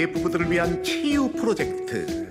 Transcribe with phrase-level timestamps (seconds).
[0.00, 2.30] 미래 부부들을 위한 치유 프로젝트.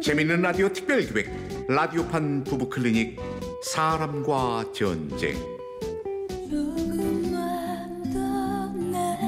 [0.00, 3.18] 재밌는 라디오 특별기획 라디오판 부부 클리닉
[3.64, 5.34] 사람과 전쟁.
[6.48, 9.18] 조금만 더내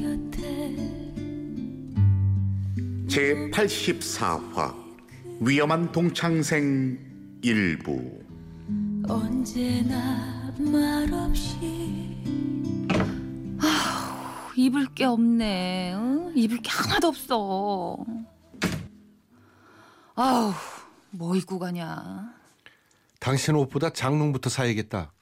[0.00, 0.76] 곁에
[3.08, 4.72] 제 84화
[5.40, 6.98] 위험한 동창생
[7.42, 8.00] 일부.
[9.08, 12.11] 언제나 말없이
[14.72, 15.92] 입을 게 없네.
[15.94, 16.32] 응?
[16.34, 17.98] 입을 게 하나도 없어.
[20.14, 20.52] 아우,
[21.10, 22.32] 뭐 입고 가냐.
[23.20, 25.12] 당신 옷보다 장롱부터 사야겠다.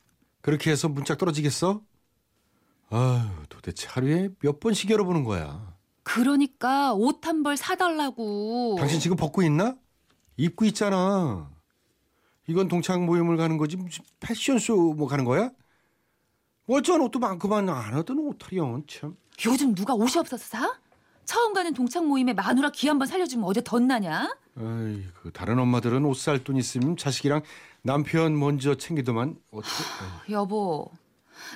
[0.40, 1.82] 그렇게 해서 문짝 떨어지겠어?
[2.90, 5.74] 아유, 도대체 하루에 몇 번씩 열어보는 거야.
[6.04, 8.76] 그러니까 옷 한 벌 사달라고.
[8.78, 9.76] 당신 지금 벗고 있나?
[10.36, 11.50] 입고 있잖아.
[12.46, 15.50] 이건 동창 모임을 가는 거지 무슨 패션쇼 뭐 가는 거야?
[16.66, 19.16] 멀쩡한 옷도 많구만 안 하던 옷하련 참.
[19.46, 20.78] 요즘 누가 옷이 없어서 사?
[21.24, 24.36] 처음 가는 동창 모임에 마누라 기한번 살려주면 어제 덧나냐?
[24.56, 27.42] 아이, 그 다른 엄마들은 옷 살 돈 있으면 자식이랑
[27.82, 30.32] 남편 먼저 챙기더만 어떻게?
[30.32, 30.90] 여보,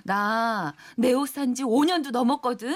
[0.05, 2.75] 나 내 옷 산지 5년도 넘었거든?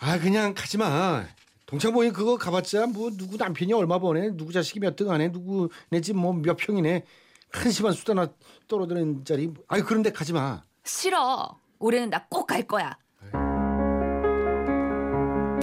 [0.00, 1.24] 아 그냥 가지 마.
[1.66, 5.70] 동창 모임 그거 가봤자 뭐 누구 남편이 얼마 버네, 누구 자식이 몇 등 안해, 누구
[5.90, 7.04] 내 집 뭐 몇 평이네.
[7.50, 8.28] 한심한 수다나
[8.68, 9.52] 떨어드는 자리.
[9.68, 10.62] 아이 그런데 가지 마.
[10.84, 11.58] 싫어.
[11.78, 12.96] 올해는 나 꼭 갈 거야.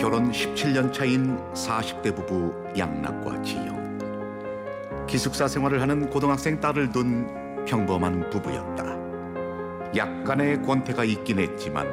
[0.02, 9.96] 결혼 17년 차인 40대 부부 양락과 지영 기숙사 생활을 하는 고등학생 딸을 둔 평범한 부부였다
[9.96, 11.88] 약간의 권태가 있긴 했지만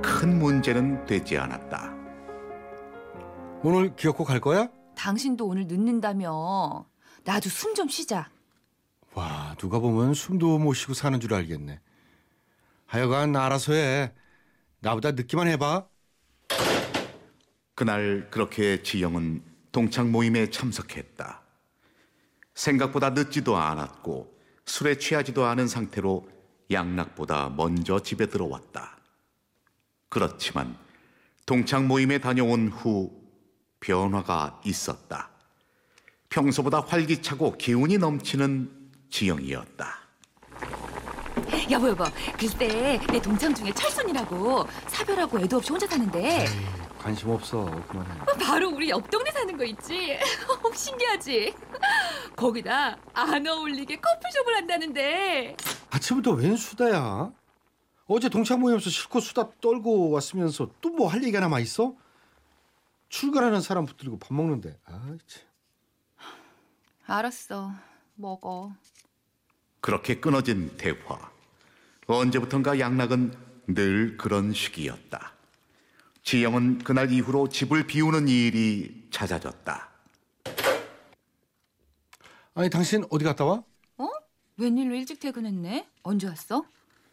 [0.00, 1.96] 큰 문제는 되지 않았다
[3.64, 4.68] 오늘 기어코 갈 거야?
[4.94, 6.86] 당신도 오늘 늦는다며.
[7.24, 8.30] 나도 숨 좀 쉬자.
[9.14, 11.80] 와 누가 보면 숨도 못 쉬고 사는 줄 알겠네.
[12.86, 14.12] 하여간 알아서 해.
[14.78, 15.86] 나보다 늦기만 해봐.
[17.78, 19.40] 그날 그렇게 지영은
[19.70, 21.42] 동창 모임에 참석했다.
[22.52, 24.36] 생각보다 늦지도 않았고
[24.66, 26.28] 술에 취하지도 않은 상태로
[26.72, 28.98] 양락보다 먼저 집에 들어왔다.
[30.08, 30.76] 그렇지만
[31.46, 33.12] 동창 모임에 다녀온 후
[33.78, 35.30] 변화가 있었다.
[36.30, 40.00] 평소보다 활기차고 기운이 넘치는 지영이었다.
[41.70, 42.04] 여보 여보
[42.36, 46.44] 글쎄 내 동창 중에 철순이라고 사별하고 애도 없이 혼자 사는데
[46.98, 47.64] 관심 없어.
[47.88, 48.10] 그만해.
[48.44, 50.18] 바로 우리 옆 동네 사는 거 있지
[50.74, 51.54] 신기하지
[52.36, 55.56] 거기다 안 어울리게 커피숍을 한다는데
[55.90, 57.32] 아침부터 웬 수다야?
[58.06, 61.94] 어제 동창 모임에서 실컷 수다 떨고 왔으면서 또 뭐 할 얘기가 남아 있어?
[63.08, 64.78] 출근하는 사람 붙들고 밥 먹는데.
[64.86, 65.42] 아, 참.
[67.06, 67.72] 알았어
[68.16, 68.72] 먹어
[69.80, 71.30] 그렇게 끊어진 대화.
[72.06, 73.34] 언제부턴가 양락은
[73.68, 75.32] 늘 그런 식이었다.
[76.22, 79.88] 지영은 그날 이후로 집을 비우는 일이 잦아졌다.
[82.54, 83.62] 아니 당신 어디 갔다 와?
[83.98, 84.08] 어?
[84.56, 86.64] 웬일로 일찍 퇴근했네 언제 왔어?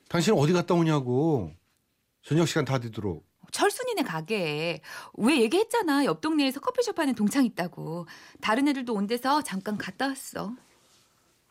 [0.10, 1.52] 당신 어디 갔다 오냐고.
[2.24, 3.26] 저녁 시간 다 되도록.
[3.52, 4.82] 철순이네 가게에
[5.14, 8.08] 왜 얘기했잖아 옆 동네에서 커피숍 하는 동창 있다고
[8.42, 10.54] 다른 애들도 온 데서 잠깐 갔다 왔어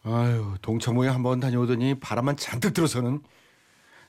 [0.03, 3.22] 아유 동창 모임 한번 다녀오더니 바람만 잔뜩 들어서는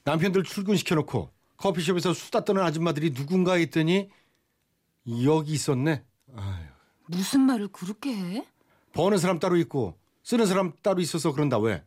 [0.03, 4.10] 남편들 출근시켜놓고 커피숍에서 수다 떠는 아줌마들이 누군가 했더니
[5.24, 6.04] 여기 있었네.
[6.36, 6.66] 아유,
[7.08, 8.48] 무슨 말을 그렇게 해?
[8.94, 11.84] 버는 사람 따로 있고 쓰는 사람 따로 있어서 그런다 왜?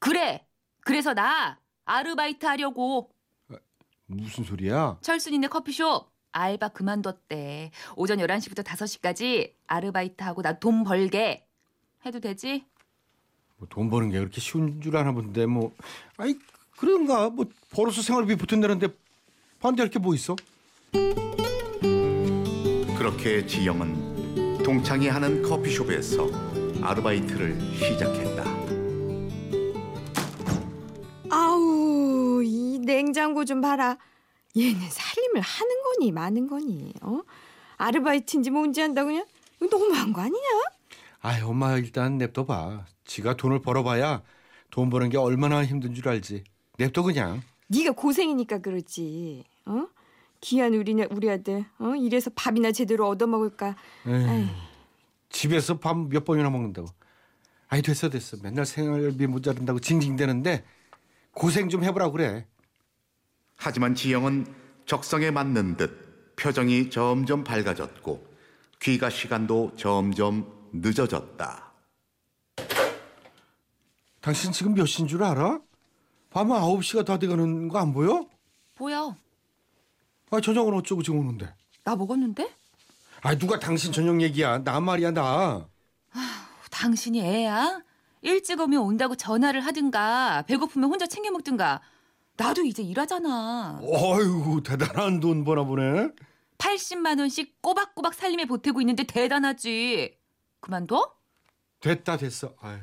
[0.00, 0.46] 그래
[0.80, 3.10] 그래서 나 아르바이트 하려고
[4.06, 4.98] 무슨 소리야?
[5.00, 11.46] 철순이네 커피숍 알바 그만뒀대 오전 11시부터 5시까지 아르바이트하고 나 돈 벌게
[12.06, 12.64] 해도 되지?
[13.58, 15.72] 뭐 돈 버는 게 그렇게 쉬운 줄 아나 본데 뭐
[16.16, 16.36] 아이
[16.78, 18.88] 그런가 뭐 벌어서 생활비 붙은다는데
[19.62, 20.34] 반대할 게 뭐 있어?
[22.98, 26.28] 그렇게 지영은 동창이 하는 커피숍에서
[26.82, 28.42] 아르바이트를 시작했다.
[31.30, 33.96] 아우 이 냉장고 좀 봐라.
[34.56, 37.20] 얘는 살림을 하는 거니 마는 거니 어?
[37.78, 39.24] 아르바이트인지 뭔지 한다고 그냥
[39.70, 40.48] 너무한 거 아니냐?
[41.20, 42.86] 아이 엄마 일단 냅둬봐.
[43.04, 44.22] 지가 돈을 벌어봐야
[44.70, 46.44] 돈 버는 게 얼마나 힘든 줄 알지.
[46.78, 47.42] 냅둬 그냥.
[47.68, 49.44] 네가 고생이니까 그렇지.
[49.66, 49.86] 어?
[50.40, 51.94] 귀한 우리 우리 아들 어?
[51.94, 53.76] 이래서 밥이나 제대로 얻어 먹을까?
[54.06, 54.48] 에이,
[55.30, 56.88] 집에서 밥 몇 번이나 먹는다고.
[57.68, 58.36] 아이 됐어 됐어.
[58.42, 60.64] 맨날 생활비 모자른다고 징징대는데
[61.32, 62.46] 고생 좀 해보라고 그래.
[63.56, 64.46] 하지만 지영은
[64.86, 68.26] 적성에 맞는 듯 표정이 점점 밝아졌고
[68.80, 71.72] 귀가 시간도 점점 늦어졌다.
[74.20, 75.60] 당신 지금 몇 시인 줄 알아?
[76.30, 78.26] 밤 9시가 다 돼가는 거 안 보여?
[78.74, 79.16] 보여
[80.32, 81.54] 아 저녁은 어쩌고 지금 오는데?
[81.84, 82.50] 나 먹었는데?
[83.20, 84.64] 아 누가 당신 저녁 얘기야?
[84.64, 85.68] 나 말이야 나.
[86.70, 87.82] 당신이 애야?
[88.22, 91.82] 일찍 오면 온다고 전화를 하든가 배고프면 혼자 챙겨 먹든가.
[92.38, 93.80] 나도 이제 일하잖아.
[93.82, 96.08] 어이구 대단한 돈 버나 보네.
[96.56, 100.16] 80만 원씩 꼬박꼬박 살림에 보태고 있는데 대단하지.
[100.60, 101.14] 그만둬?
[101.80, 102.54] 됐다 됐어.
[102.62, 102.78] 아유.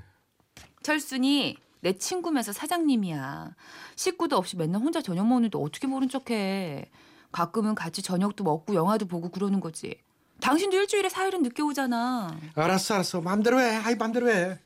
[0.84, 3.56] 철순이 내 친구면서 사장님이야.
[3.96, 6.92] 식구도 없이 맨날 혼자 저녁 먹는데 어떻게 모른 척해.
[7.32, 9.96] 가끔은 같이 저녁도 먹고 영화도 보고 그러는 거지.
[10.42, 12.36] 당신도 일주일에 사일은 늦게 오잖아.
[12.56, 13.76] 알았어 알았어 맘대로 해.
[13.76, 14.58] 아이 맘대로 해.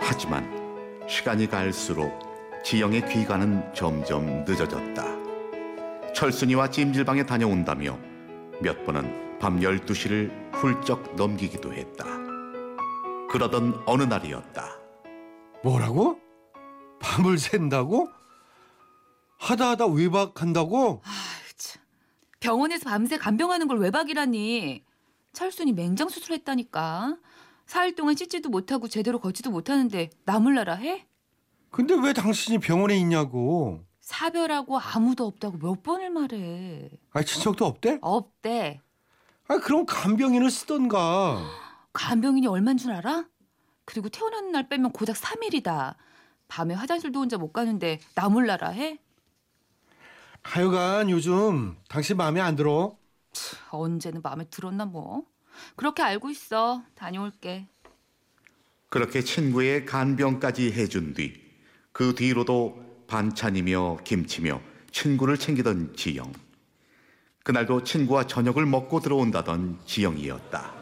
[0.00, 2.12] 하지만 시간이 갈수록
[2.64, 6.12] 지영의 귀가는 점점 늦어졌다.
[6.12, 7.98] 철순이와 찜질방에 다녀온다며
[8.60, 12.04] 몇 번은 밤 12시를 훌쩍 넘기기도 했다.
[13.30, 14.78] 그러던 어느 날이었다.
[15.62, 16.18] 뭐라고?
[17.00, 18.08] 밤을 샌다고?
[19.38, 21.02] 하다 하다 외박한다고?
[21.56, 21.82] 참.
[22.40, 24.84] 병원에서 밤새 간병하는 걸 외박이라니.
[25.32, 27.16] 철순이 맹장 수술했다니까.
[27.66, 31.06] 사일 동안 씻지도 못하고 제대로 걷지도 못하는데 나몰라라 해?
[31.70, 33.84] 근데 왜 당신이 병원에 있냐고?
[34.00, 36.90] 사별하고 아무도 없다고 몇 번을 말해.
[37.12, 37.98] 아 친척도 없대?
[38.00, 38.80] 없대.
[39.48, 41.42] 아 그럼 간병인을 쓰던가.
[41.92, 43.26] 간병인이 얼만 줄 알아?
[43.84, 45.94] 그리고 태어나는 날 빼면 고작 3일이다.
[46.48, 48.98] 밤에 화장실도 혼자 못 가는데 나 몰라라 해?
[50.52, 52.96] 하여간 요즘 당신 마음에 안 들어.
[53.70, 55.24] 언제는 마음에 들었나 뭐.
[55.76, 56.82] 그렇게 알고 있어.
[56.94, 57.66] 다녀올게.
[58.88, 61.48] 그렇게 친구의 간병까지 해준 뒤
[61.98, 64.60] 그 뒤로도 반찬이며 김치며
[64.92, 66.32] 친구를 챙기던 지영.
[67.42, 70.74] 그날도 친구와 저녁을 먹고 들어온다던 지영이었다.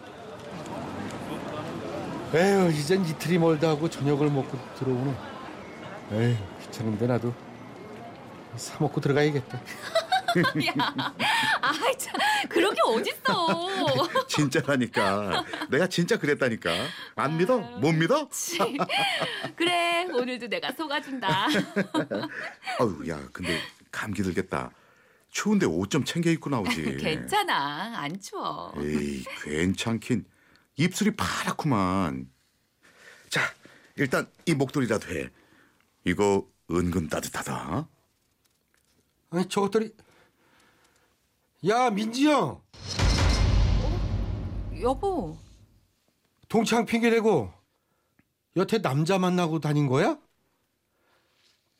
[2.34, 5.16] 에휴 이젠 이틀이 멀다 하고 저녁을 먹고 들어오네.
[6.12, 7.32] 에휴 귀찮은데 나도
[8.56, 9.60] 사 먹고 들어가야겠다.
[11.62, 12.14] 아이 참
[12.48, 14.26] 그런 게 어딨어.
[14.28, 15.44] 진짜라니까.
[15.70, 16.70] 내가 진짜 그랬다니까.
[17.14, 17.58] 안 믿어?
[17.58, 18.28] 못 믿어?
[19.54, 21.46] 그래 오늘도 내가 속아준다.
[22.80, 23.58] 아유, 야, 근데
[23.90, 24.70] 감기 들겠다.
[25.30, 26.96] 추운데 옷 좀 챙겨 입고 나오지.
[26.98, 28.72] 괜찮아 안 추워.
[28.78, 30.24] 에이, 괜찮긴.
[30.76, 32.28] 입술이 파랗구만.
[33.30, 33.40] 자,
[33.96, 35.28] 일단 이 목도리라도 해.
[36.04, 37.88] 이거 은근 따뜻하다.
[39.30, 39.92] 아니 저것들이
[41.68, 42.62] 야 민지 형
[44.80, 45.36] 여보
[46.48, 47.52] 동창 핑계 대고
[48.56, 50.18] 여태 남자 만나고 다닌 거야?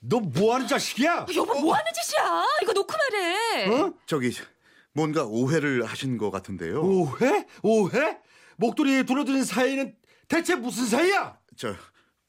[0.01, 1.27] 너 뭐하는 자식이야?
[1.35, 2.47] 여보 뭐 하는 짓이야?
[2.63, 3.69] 이거 놓고 말해.
[3.83, 3.95] 어?
[4.07, 4.31] 저기
[4.93, 6.81] 뭔가 오해를 하신 것 같은데요.
[6.83, 7.47] 오해?
[7.63, 8.19] 오해?
[8.57, 9.97] 목도리에 둘러드는 사이는
[10.29, 11.39] 대체 무슨 사이야?
[11.57, 11.75] 저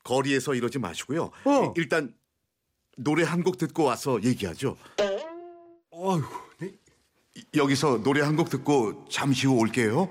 [0.03, 1.31] 거리에서 이러지 마시고요.
[1.45, 1.73] 어.
[1.75, 2.15] 일단
[2.97, 4.75] 노래 한 곡 듣고 와서 얘기하죠.
[5.91, 6.23] 어휴,
[6.59, 6.71] 네.
[7.55, 10.09] 여기서 노래 한 곡 듣고 잠시 후 올게요.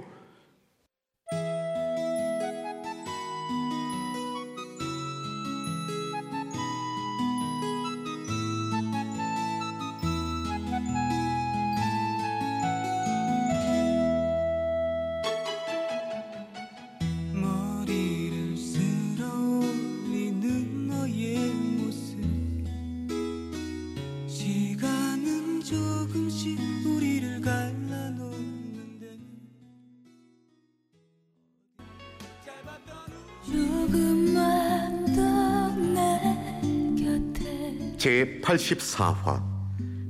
[37.99, 39.43] 제 84화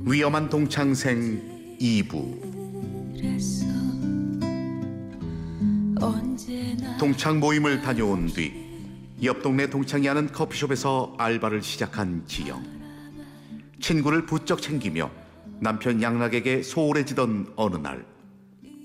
[0.00, 3.67] 위험한 동창생 2부 그랬어
[6.00, 8.67] 언제나 동창 모임을 다녀온 뒤
[9.23, 12.62] 옆 동네 동창이 하는 커피숍에서 알바를 시작한 지영.
[13.81, 15.11] 친구를 부쩍 챙기며
[15.59, 18.05] 남편 양락에게 소홀해지던 어느 날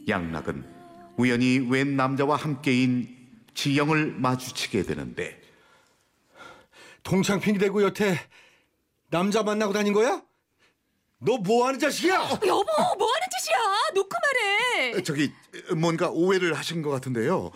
[0.08, 0.64] 양락은
[1.18, 3.10] 우연히 웬 남자와 함께인
[3.54, 5.40] 지영을 마주치게 되는데
[7.04, 8.18] 동창 핑계 대고 여태
[9.10, 10.22] 남자 만나고 다닌 거야?
[11.20, 12.16] 너 뭐하는 자식이야?
[12.16, 12.64] 여보 뭐
[13.14, 13.58] 하는 짓이야?
[13.94, 15.04] 놓고 말해.
[15.04, 15.32] 저기
[15.78, 17.52] 뭔가 오해를 하신 것 같은데요.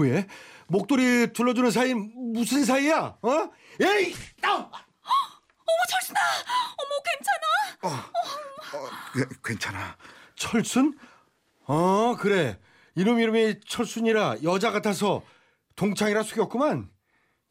[0.00, 0.26] 오해?
[0.68, 3.16] 목도리 둘러주는 사이 무슨 사이야?
[3.22, 3.50] 어?
[3.80, 4.14] 에이!
[4.42, 4.70] 어머
[5.90, 6.20] 철순아.
[6.78, 7.96] 어머 괜찮아?
[7.96, 9.96] 어, 그- 괜찮아.
[10.34, 10.98] 철순?
[11.66, 12.58] 어 그래
[12.98, 15.22] 이놈 이름이 철순이라 여자 같아서
[15.76, 16.90] 동창이라 속였구만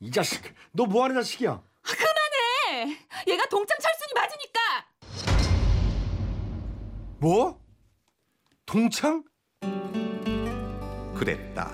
[0.02, 0.42] 이 자식
[0.74, 1.62] 너 뭐하는 자식이야?
[1.84, 2.98] 그만해.
[3.30, 4.60] 얘가 동창 철순이 맞으니까.
[7.20, 7.62] 뭐?
[8.66, 9.24] 동창?
[11.16, 11.72] 그랬다.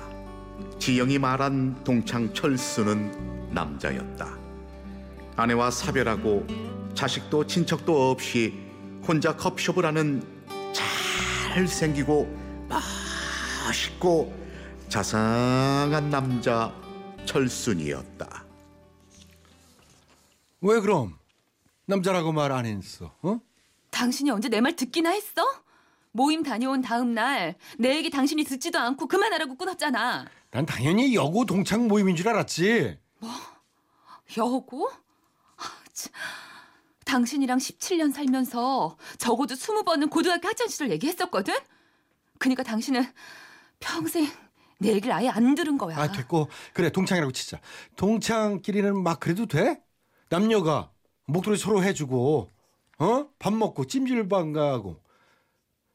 [0.77, 4.37] 지영이 말한 동창 철수는 남자였다.
[5.35, 6.45] 아내와 사별하고
[6.93, 8.53] 자식도 친척도 없이
[9.07, 10.21] 혼자 커피숍을 하는
[11.55, 12.67] 잘생기고
[13.67, 14.33] 맛있고
[14.89, 16.73] 자상한 남자
[17.25, 18.43] 철순이었다.
[20.61, 21.17] 왜 그럼
[21.85, 23.13] 남자라고 말 안 했어?
[23.21, 23.39] 어?
[23.91, 25.43] 당신이 언제 내 말 듣기나 했어?
[26.11, 30.25] 모임 다녀온 다음 날 내 얘기 당신이 듣지도 않고 그만하라고 끊었잖아.
[30.51, 32.99] 난 당연히 여고 동창 모임인 줄 알았지.
[34.37, 34.89] 여고?
[35.57, 36.11] 아, 참.
[37.05, 41.53] 당신이랑 17년 살면서 적어도 20번은 고등학교 학창 시절 얘기했었거든?
[42.39, 43.03] 그러니까 당신은
[43.83, 44.27] 평생
[44.79, 45.97] 내 얘기를 아예 안 들은 거야.
[45.97, 47.59] 아 됐고 그래 동창이라고 치자.
[47.95, 49.81] 동창끼리는 막 그래도 돼?
[50.29, 50.91] 남녀가
[51.25, 52.51] 목도리 서로 해주고
[52.99, 53.29] 어?
[53.39, 55.01] 밥 먹고 찜질방 가고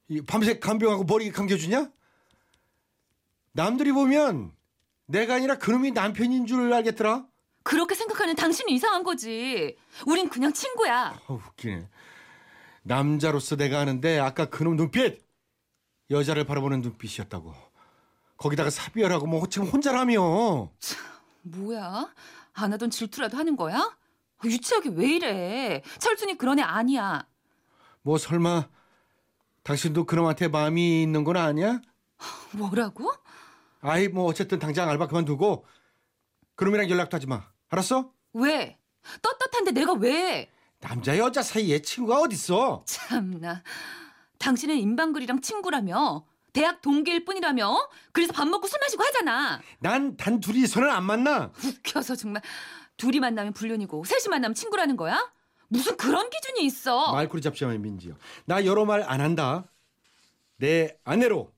[0.08, 1.90] 이 밤새 간병하고 머리 감겨주냐?
[3.52, 4.52] 남들이 보면
[5.06, 7.26] 내가 아니라 그놈이 남편인 줄 알겠더라.
[7.62, 9.76] 그렇게 생각하는 당신이 이상한 거지.
[10.06, 11.18] 우린 그냥 친구야.
[11.26, 11.88] 어, 웃기네.
[12.82, 15.20] 남자로서 내가 아는데 아까 그놈 눈빛
[16.10, 17.67] 여자를 바라보는 눈빛이었다고.
[18.38, 20.70] 거기다가 사비열하고 뭐 지금 혼자라며.
[21.42, 22.14] 뭐야?
[22.54, 23.96] 안 하던 질투라도 하는 거야?
[24.44, 25.82] 유치하게 왜 이래?
[25.98, 27.26] 철순이 그런 애 아니야.
[28.02, 28.68] 뭐 설마
[29.64, 31.80] 당신도 그놈한테 마음이 있는 건 아니야?
[32.52, 33.12] 뭐라고?
[33.80, 35.66] 아이 뭐 어쨌든 당장 알바 그만두고
[36.54, 37.44] 그놈이랑 연락도 하지 마.
[37.68, 38.12] 알았어?
[38.32, 38.78] 왜?
[39.22, 40.50] 떳떳한데 내가 왜?
[40.80, 42.84] 남자 여자 사이에 친구가 어딨어?
[42.86, 43.62] 참나.
[44.38, 46.24] 당신은 임방글이랑 친구라며?
[46.58, 47.88] 대학 동기일 뿐이라며?
[48.10, 49.60] 그래서 밥 먹고 술 마시고 하잖아.
[49.78, 51.52] 난 단 둘이서는 안 만나.
[51.64, 52.42] 웃겨서 정말.
[52.96, 55.32] 둘이 만나면 불륜이고 셋이 만나면 친구라는 거야?
[55.68, 57.12] 무슨 그런 기준이 있어?
[57.12, 58.16] 말꼬리 잡지 마 민지요.
[58.46, 59.70] 나 여러 말 안 한다.
[60.56, 61.52] 내 아내로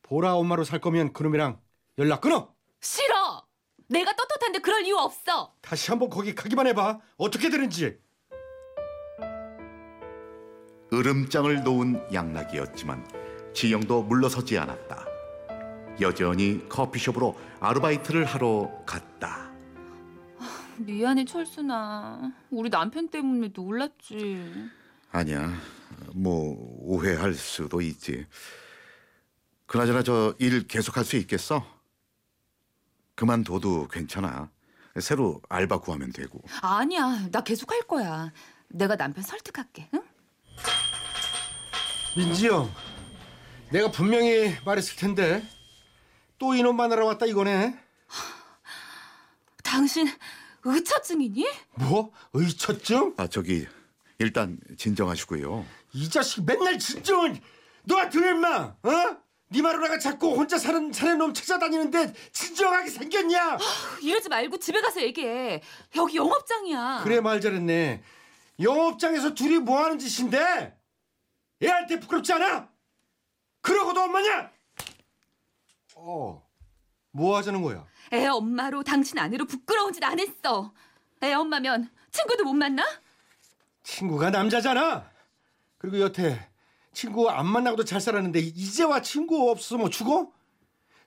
[0.00, 1.60] 보라 엄마로 살 거면 그놈이랑
[1.98, 2.54] 연락 끊어.
[2.80, 3.46] 싫어.
[3.88, 5.52] 내가 떳떳한데 그럴 이유 없어.
[5.60, 6.98] 다시 한번 거기 가기만 해봐.
[7.18, 7.98] 어떻게 되는지.
[10.94, 13.21] 으름장을 놓은 양락이었지만
[13.54, 15.06] 지영도 물러서지 않았다.
[16.00, 19.50] 여전히 커피숍으로 아르바이트를 하러 갔다.
[20.78, 22.32] 미안해 철순아.
[22.50, 24.70] 우리 남편 때문에 놀랐지.
[25.12, 25.52] 아니야,
[26.14, 28.26] 뭐 오해할 수도 있지.
[29.66, 31.64] 그나저나 저 일 계속할 수 있겠어?
[33.14, 34.50] 그만둬도 괜찮아.
[35.00, 36.42] 새로 알바 구하면 되고.
[36.62, 37.28] 아니야.
[37.30, 38.32] 나 계속 할 거야.
[38.68, 39.88] 내가 남편 설득할게.
[39.94, 40.02] 응?
[42.16, 42.70] 민지 형,
[43.72, 45.42] 내가 분명히 말했을 텐데
[46.38, 47.74] 또 이놈 만나러 왔다 이거네.
[49.64, 50.06] 당신
[50.64, 51.46] 의처증이니?
[51.76, 52.12] 뭐?
[52.34, 53.14] 의처증?
[53.16, 53.66] 아 저기
[54.18, 55.64] 일단 진정하시고요.
[55.94, 57.40] 이 자식 맨날 진정을
[57.84, 58.48] 너가 들어 임마
[58.82, 59.16] 어?
[59.48, 63.58] 네 마누라가 자꾸 혼자 사는 사는 놈 찾아다니는데 진정하게 생겼냐?
[64.02, 65.62] 이러지 말고 집에 가서 얘기해.
[65.96, 67.00] 여기 영업장이야.
[67.04, 68.02] 그래 말 잘했네.
[68.60, 70.76] 영업장에서 둘이 뭐 하는 짓인데?
[71.62, 72.71] 애한테 부끄럽지 않아?
[73.62, 74.50] 그러고도 엄마냐?
[75.94, 76.46] 어,
[77.12, 77.86] 뭐 하자는 거야?
[78.12, 80.72] 애 엄마로 당신 아내로 부끄러운 짓 안 했어.
[81.22, 82.84] 애 엄마면 친구도 못 만나?
[83.84, 85.10] 친구가 남자잖아.
[85.78, 86.48] 그리고 여태
[86.92, 90.30] 친구 안 만나고도 잘 살았는데 이제 와 친구 없어서 뭐 죽어?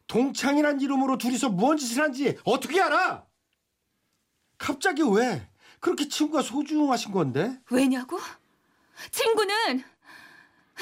[0.07, 3.25] 동창이란 이름으로 둘이서 무언 짓을 한지 어떻게 알아?
[4.57, 5.47] 갑자기 왜
[5.79, 7.59] 그렇게 친구가 소중하신 건데?
[7.69, 8.17] 왜냐고?
[9.11, 9.83] 친구는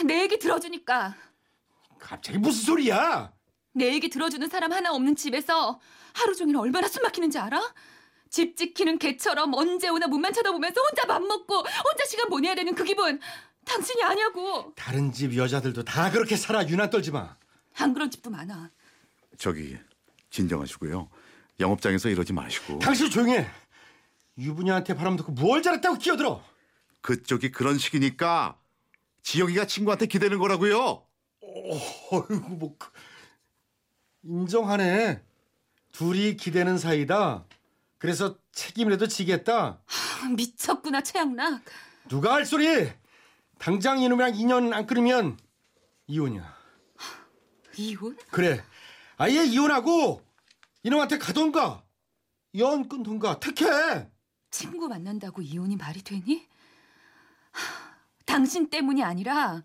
[0.06, 1.16] 내 얘기 들어주니까.
[2.04, 3.32] 갑자기 무슨 소리야?
[3.74, 5.80] 내 얘기 들어주는 사람 하나 없는 집에서
[6.14, 7.74] 하루 종일 얼마나 숨 막히는지 알아?
[8.30, 12.84] 집 지키는 개처럼 언제 오나 문만 쳐다보면서 혼자 밥 먹고 혼자 시간 보내야 되는 그
[12.84, 13.20] 기분
[13.66, 17.38] 당신이 아냐고 다른 집 여자들도 다 그렇게 살아 유난 떨지 마.
[17.78, 18.70] 안 그런 집도 많아
[19.38, 19.78] 저기
[20.30, 21.10] 진정하시고요.
[21.60, 23.48] 영업장에서 이러지 마시고 당신 조용해.
[24.38, 26.44] 유부녀한테 바람 듣고 뭘 잘했다고 끼어들어?
[27.02, 28.58] 그쪽이 그런 식이니까
[29.22, 31.06] 지영이가 친구한테 기대는 거라고요.
[31.56, 32.90] 어이구 뭐 그-
[34.24, 35.22] 인정하네.
[35.92, 37.46] 둘이 기대는 사이다.
[38.00, 39.80] 그래서 책임이라도 지겠다.
[39.86, 41.62] 아, 미쳤구나 최양락
[42.10, 42.92] 누가 할 소리?
[43.60, 45.38] 당장 이놈이랑 인연 안 끊으면
[46.08, 46.54] 이혼이야.
[47.78, 48.18] 이혼?
[48.32, 48.64] 그래.
[49.18, 50.22] 아예 이혼하고
[50.84, 51.84] 이놈한테 가던가
[52.58, 54.10] 연 끊던가 택해.
[54.52, 56.48] 친구 만난다고 이혼이 말이 되니?
[57.52, 57.96] 하,
[58.26, 59.64] 당신 때문이 아니라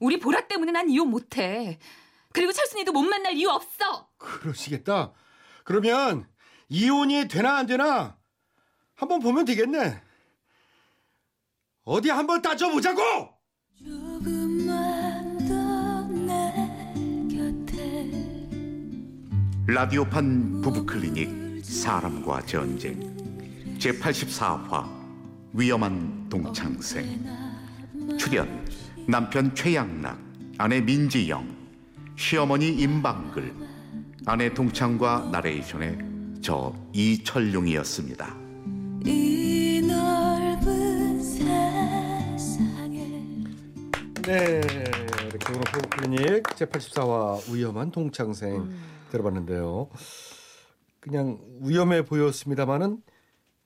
[0.00, 1.78] 우리 보라 때문에 난 이혼 못해
[2.32, 5.12] 그리고 철순이도 못 만날 이유 없어 그러시겠다.
[5.64, 6.26] 그러면
[6.68, 8.18] 이혼이 되나 안 되나
[8.94, 10.02] 한번 보면 되겠네.
[11.84, 13.02] 어디 한번 따져보자고.
[13.78, 16.52] 조금만 더내
[17.30, 18.10] 곁에
[19.66, 22.98] 라디오판 부부클리닉 사람과 전쟁
[23.78, 24.86] 제84화
[25.54, 27.24] 위험한 동창생
[28.18, 28.67] 출연
[29.10, 30.18] 남편 최양락
[30.58, 31.48] 아내 민지영,
[32.16, 33.54] 시어머니 임방글,
[34.26, 35.98] 아내 동창과 나레이션의
[36.42, 38.36] 저 이철용이었습니다.
[39.06, 43.06] 이 넓은 세상에
[44.26, 44.60] 네,
[45.26, 48.78] 이렇게 오늘 포클리닉 제84화 위험한 동창생 음.
[49.10, 49.88] 들어봤는데요.
[51.00, 52.98] 그냥 위험해 보였습니다만은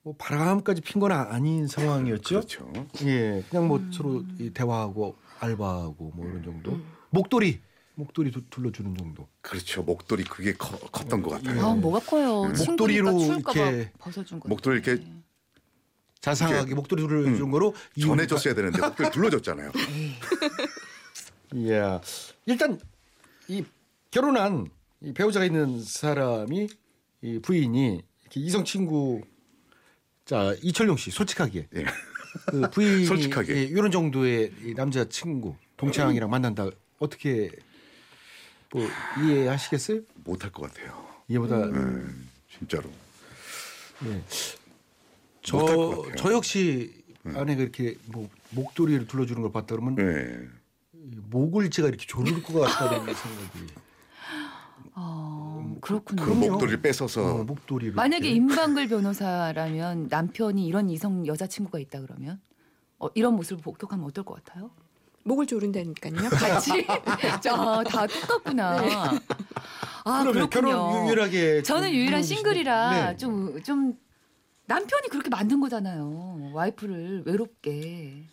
[0.03, 2.35] 뭐 바람까지 핀 건 아닌 상황이었죠.
[2.35, 2.71] 그렇죠.
[3.05, 3.91] 예, 그냥 뭐 음.
[3.91, 6.79] 서로 이 대화하고 알바하고 뭐 이런 정도.
[7.09, 7.59] 목도리,
[7.95, 9.27] 목도리 두- 둘러주는 정도.
[9.41, 9.83] 그렇죠.
[9.83, 11.65] 목도리 그게 커- 컸던 것 같아요.
[11.65, 12.51] 아 뭐가 커요.
[12.51, 12.65] 네.
[12.65, 14.49] 목도리로 이렇게 벗어준 거.
[14.49, 15.03] 목도리 이렇게
[16.21, 19.71] 자상하게 목도리 둘러주는 거로 이혼- 전해줬어야 되는데 목도리 둘러줬잖아요.
[21.55, 21.99] 예.
[22.45, 22.79] 일단
[23.47, 23.63] 이
[24.09, 24.69] 결혼한
[25.01, 26.69] 이 배우자가 있는 사람이
[27.21, 29.21] 이 부인이 이렇게 이성 친구
[30.25, 31.85] 자 이철용 씨 솔직하게 예.
[32.47, 33.55] 그 부인이 솔직하게.
[33.55, 36.67] 예, 이런 정도의 이 남자 친구 동창이랑 만난다
[36.99, 37.51] 어떻게
[38.71, 38.87] 뭐
[39.23, 40.01] 이해하시겠어요?
[40.23, 41.05] 못할 것 같아요.
[41.27, 42.01] 이해보다 네,
[42.57, 42.89] 진짜로.
[44.05, 44.07] 예.
[44.07, 46.15] 못할 것 저, 같아요.
[46.17, 50.47] 저 역시 아내가 이렇게 뭐 목도리를 둘러주는 걸 봤다 그러면 네.
[51.29, 53.73] 목을지가 이렇게 조를 것 같다는 생각이.
[54.95, 55.22] 어,
[55.83, 56.23] 그렇군요.
[56.25, 56.29] 그.
[56.31, 58.35] 목도리를 뺏어서 어, 목도리를 만약에 이렇게.
[58.37, 62.39] 임방글 변호사라면 남편이 이런 이성 여자친구가 있다 그러면
[62.99, 64.71] 어, 이런 모습을 복독하면 어떨 것 같아요?
[65.25, 66.15] 목을 조른다니까요.
[66.29, 66.85] 같이
[67.41, 68.77] 저 다 똑같구나.
[70.05, 70.49] 아 그러면 그렇군요.
[70.49, 73.17] 결혼 유일하게 저는 좀 유일한 싱글이라 네.
[73.17, 73.97] 좀좀
[74.65, 76.51] 남편이 그렇게 만든 거잖아요.
[76.53, 78.23] 와이프를 외롭게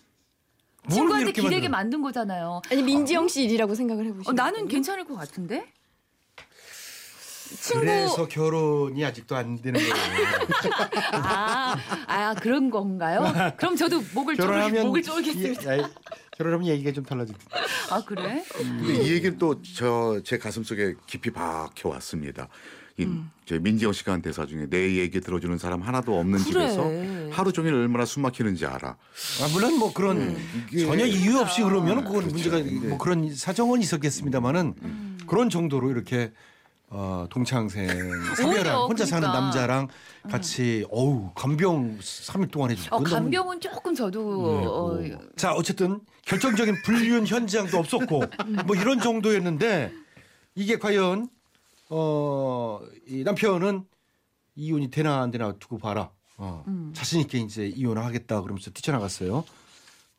[0.88, 1.68] 뭘 친구한테 기대게?
[1.68, 2.62] 만든 거잖아요.
[2.70, 5.66] 아니 민지영 씨 일이라고 생각을 해보시면 어, 나는 괜찮을 것 같은데.
[7.58, 9.94] 친구 그래서 결혼이 아직도 안 되는 거예요.
[11.12, 11.76] 아,
[12.06, 13.24] 아 그런 건가요?
[13.56, 15.74] 그럼 저도 목을 쫄 결혼하면 목을 쫄겠습니다.
[15.76, 15.86] 이- 아이,
[16.36, 17.54] 결혼하면 얘기가 좀 달라질 텐데.
[17.90, 18.44] 아 그래?
[18.52, 22.48] 근데 이 얘기는 또저 제 가슴 속에 깊이 박혀 왔습니다.
[22.98, 26.68] 이저 민지영 씨가 한 대사 중에 내 얘기 들어주는 사람 하나도 없는 그래.
[26.68, 26.90] 집에서
[27.34, 28.90] 하루 종일 얼마나 숨 막히는지 알아.
[28.90, 30.36] 아, 물론 뭐 그런
[30.70, 32.34] 이게- 전혀 이유 없이 그러면 그건 그렇죠.
[32.34, 36.32] 문제가 근데- 뭐 그런 사정은 있었겠습니다만은 그런 정도로 이렇게
[36.90, 37.86] 어, 동창생
[38.36, 39.40] 사별한 혼자 사는 그러니까.
[39.40, 39.88] 남자랑
[40.28, 46.82] 같이 어우 간병 3일 동안 해주고 어, 간병은 조금 저도 네, 어, 자 어쨌든 결정적인
[46.82, 48.22] 불륜 현장도 없었고
[48.66, 49.92] 뭐 이런 정도였는데
[50.56, 51.28] 이게 과연
[51.90, 53.84] 어, 이 남편은
[54.56, 56.10] 이혼이 되나 안 되나 두고 봐라.
[56.36, 56.92] 어, 음.
[56.94, 59.44] 자신 있게 이제 이혼을 하겠다 그러면서 뛰쳐나갔어요.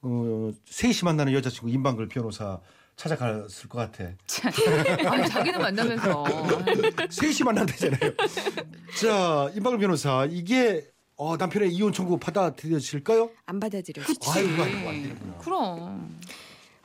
[0.01, 2.59] 어, 셋이 만나는 여자친구 임방글 변호사
[2.95, 4.03] 찾아갔을 것 같아.
[5.09, 6.25] 아니, 자기는 만나면서
[7.09, 8.11] 셋이 만난다잖아요.
[8.99, 13.29] 자, 임방글 변호사 이게 어, 남편의 이혼 청구 받아들여질까요?
[13.45, 14.03] 안 받아들여.
[14.03, 15.37] 아이고, 아이고, 안 되는구나.
[15.37, 16.17] 그럼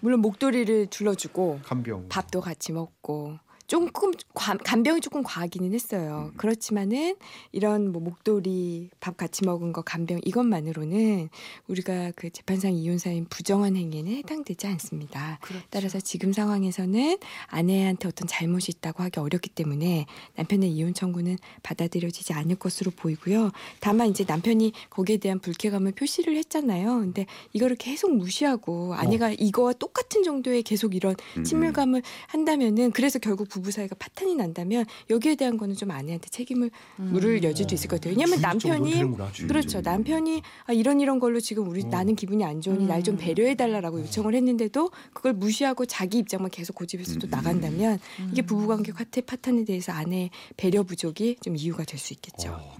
[0.00, 2.09] 물론 목도리를 둘러주고 간병.
[2.09, 6.31] 밥도 같이 먹고 조금 관- 간병이 조금 과하기는 했어요.
[6.37, 7.16] 그렇지만은
[7.50, 11.29] 이런 뭐 목도리 밥 같이 먹은 거 간병 이것만으로는
[11.66, 15.38] 우리가 그 재판상 이혼사인 부정한 행위에는 해당되지 않습니다.
[15.42, 15.64] 그렇죠.
[15.70, 22.57] 따라서 지금 상황에서는 아내한테 어떤 잘못이 있다고 하기 어렵기 때문에 남편의 이혼 청구는 받아들여지지 않을
[22.57, 23.50] 것으로 보이고요.
[23.81, 27.00] 다만 이제 남편이 거기에 대한 불쾌감을 표시를 했잖아요.
[27.00, 31.42] 근데 이거를 계속 무시하고 아내가 이거와 똑같은 정도의 계속 이런 음.
[31.44, 37.42] 친밀감을 한다면은 그래서 결국 부부 사이가 파탄이 난다면 여기에 대한 거는 좀 아내한테 책임을 물을
[37.42, 38.12] 여지도 있을 것 같아요.
[38.12, 39.31] 왜냐하면 남편이 되는구나.
[39.49, 39.81] 그렇죠.
[39.81, 41.88] 남편이 아, 이런 이런 걸로 지금 우리 어.
[41.88, 47.19] 나는 기분이 안 좋으니 날좀 배려해 달라라고 요청을 했는데도 그걸 무시하고 자기 입장만 계속 고집해서
[47.19, 47.99] 또 나간다면
[48.31, 52.51] 이게 부부관계 파탄 파탄에 대해서 아내의 배려 부족이 좀 이유가 될 수 있겠죠.
[52.51, 52.77] 어,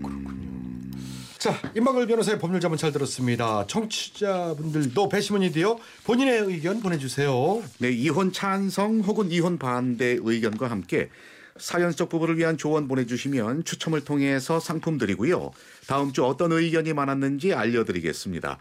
[1.39, 3.67] 자, 임방글 변호사의 법률 자문 잘 들었습니다.
[3.67, 7.63] 청취자분들도 배심원이 되어 본인의 의견 보내주세요.
[7.79, 11.11] 네, 이혼 찬성 혹은 이혼 반대 의견과 함께
[11.59, 15.53] 사연 속 부부를 위한 조언 보내주시면 추첨을 통해서 상품 드리고요.
[15.87, 18.59] 다음 주 어떤 의견이 많았는지 알려드리겠습니다.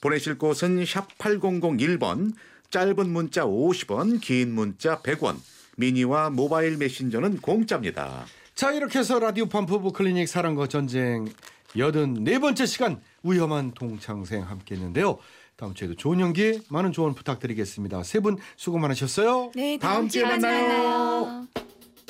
[0.00, 2.34] 보내실 곳은 샵 8001번,
[2.70, 5.36] 짧은 문자 50원, 긴 문자 100원,
[5.76, 8.26] 미니와 모바일 메신저는 공짜입니다.
[8.54, 11.26] 자, 이렇게 해서 라디오 팜프부 클리닉 사랑과 전쟁
[11.76, 15.18] 여든 네 번째 시간 위험한 동창생 함께 했는데요.
[15.56, 18.02] 다음 주에도 좋은 연기 많은 조언 부탁드리겠습니다.
[18.02, 19.52] 세 분 수고 많으셨어요.
[19.54, 20.68] 네, 다음 주에 만나요.
[20.68, 21.46] 만나요.